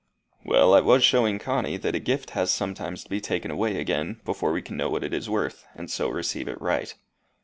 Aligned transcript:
"Well, 0.43 0.73
I 0.73 0.79
was 0.79 1.03
showing 1.03 1.37
Connie 1.37 1.77
that 1.77 1.93
a 1.93 1.99
gift 1.99 2.31
has 2.31 2.49
sometimes 2.49 3.03
to 3.03 3.09
be 3.11 3.21
taken 3.21 3.51
away 3.51 3.79
again 3.79 4.19
before 4.25 4.51
we 4.51 4.63
can 4.63 4.75
know 4.75 4.89
what 4.89 5.03
it 5.03 5.13
is 5.13 5.29
worth, 5.29 5.67
and 5.75 5.91
so 5.91 6.09
receive 6.09 6.47
it 6.47 6.59
right." 6.59 6.95